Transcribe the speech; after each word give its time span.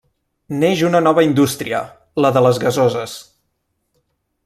Neix 0.63 0.79
una 0.87 1.01
nova 1.09 1.25
indústria: 1.27 1.83
la 2.25 2.35
de 2.39 2.43
les 2.47 2.63
gasoses. 2.67 3.19